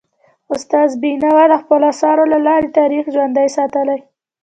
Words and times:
استاد 0.53 0.89
بینوا 1.01 1.43
د 1.49 1.53
خپلو 1.61 1.85
اثارو 1.93 2.23
له 2.33 2.39
لارې 2.47 2.75
تاریخ 2.79 3.03
ژوندی 3.13 3.47
ساتلی. 3.55 3.99